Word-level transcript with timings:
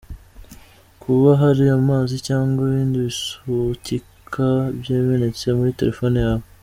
Kuba 1.01 1.29
hari 1.41 1.63
amazi 1.79 2.15
cyangwa 2.27 2.59
ibindi 2.69 2.97
bisukika 3.05 4.47
byamenetse 4.79 5.45
muri 5.57 5.73
telefone 5.81 6.17
yawe. 6.27 6.45